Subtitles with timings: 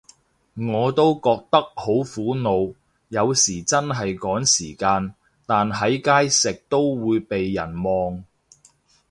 [0.55, 2.73] 我都覺得好苦惱，
[3.09, 5.13] 有時真係趕時間，
[5.45, 8.23] 但喺街食都會被人望